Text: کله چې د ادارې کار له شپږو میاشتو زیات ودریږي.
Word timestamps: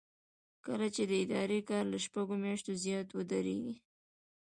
کله 0.65 0.87
چې 0.95 1.03
د 1.09 1.11
ادارې 1.23 1.59
کار 1.69 1.83
له 1.93 1.97
شپږو 2.05 2.35
میاشتو 2.43 2.71
زیات 2.83 3.07
ودریږي. 3.13 3.75